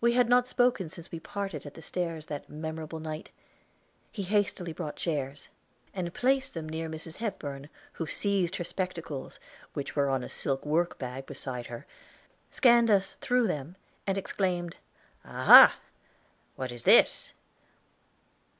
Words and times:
We 0.00 0.12
had 0.12 0.28
not 0.28 0.46
spoken 0.46 0.88
since 0.88 1.10
we 1.10 1.18
parted 1.18 1.66
at 1.66 1.74
the 1.74 1.82
stairs 1.82 2.26
that 2.26 2.48
memorable 2.48 3.00
night. 3.00 3.30
He 4.12 4.22
hastily 4.22 4.72
brought 4.72 4.94
chairs, 4.94 5.48
and 5.92 6.14
placed 6.14 6.54
them 6.54 6.68
near 6.68 6.88
Mrs. 6.88 7.16
Hepburn, 7.16 7.68
who 7.94 8.06
seized 8.06 8.54
her 8.54 8.62
spectacles, 8.62 9.40
which 9.74 9.96
were 9.96 10.08
on 10.08 10.22
a 10.22 10.28
silk 10.28 10.64
workbag 10.64 11.26
beside 11.26 11.66
her, 11.66 11.84
scanned 12.48 12.92
us 12.92 13.14
through 13.16 13.48
them, 13.48 13.74
and 14.06 14.16
exclaimed, 14.16 14.76
"Ah 15.24 15.42
ha! 15.42 15.76
what 16.54 16.70
is 16.70 16.84
this?" 16.84 17.32